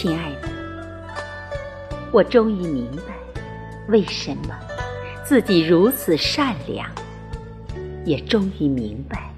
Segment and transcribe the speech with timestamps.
[0.00, 0.48] 亲爱的，
[2.12, 3.14] 我终于明白，
[3.88, 4.56] 为什么
[5.24, 6.88] 自己如此善良，
[8.04, 9.28] 也终于明白，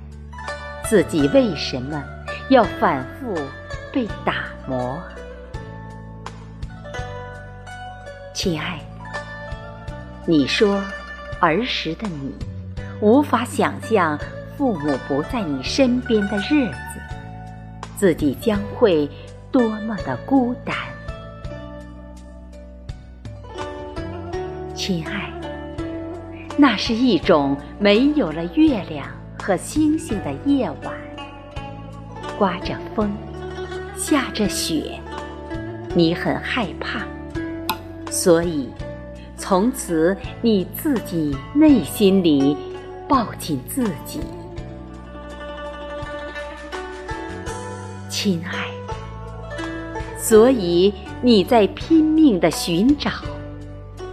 [0.84, 2.04] 自己为什么
[2.50, 3.34] 要反复
[3.90, 5.02] 被打磨。
[8.34, 9.18] 亲爱的，
[10.26, 10.84] 你说
[11.40, 12.34] 儿时的你
[13.00, 14.18] 无法想象
[14.58, 17.00] 父母不在你身边的日子，
[17.96, 19.08] 自己将会
[19.52, 20.74] 多么的孤单。
[24.74, 25.30] 亲爱，
[26.56, 29.06] 那是一种没有了月亮
[29.38, 30.94] 和星星的夜晚，
[32.38, 33.12] 刮着风，
[33.96, 34.98] 下着雪，
[35.94, 37.00] 你很害怕。
[38.10, 38.70] 所以，
[39.36, 42.56] 从此你自己内心里
[43.06, 44.20] 抱紧自己，
[48.08, 48.79] 亲爱。
[50.20, 53.10] 所以你在拼命的寻找，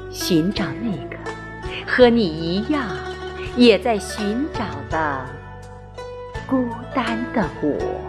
[0.09, 1.17] 寻找那个
[1.85, 2.81] 和你一样
[3.57, 5.25] 也在寻找的
[6.47, 8.06] 孤单的我。